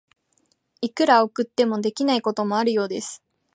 [0.81, 3.21] いくら送っても、できないこともあるようです。